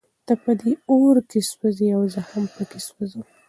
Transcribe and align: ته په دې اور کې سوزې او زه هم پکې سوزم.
ته 0.25 0.33
په 0.43 0.51
دې 0.61 0.71
اور 0.91 1.15
کې 1.29 1.39
سوزې 1.51 1.87
او 1.97 2.03
زه 2.13 2.21
هم 2.29 2.43
پکې 2.53 2.79
سوزم. 2.87 3.23